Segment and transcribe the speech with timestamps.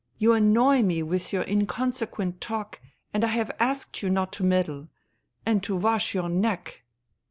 [0.17, 2.71] You annoy me with your inconsequent tall;
[3.13, 4.87] and I have asked you not to meddle...
[5.45, 6.81] and t wash your neck."